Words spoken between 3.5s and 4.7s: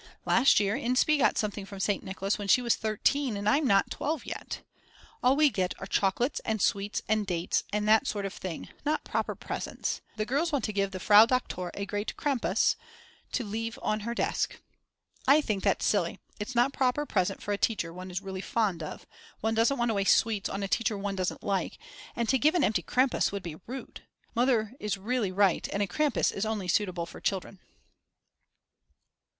not 12 yet.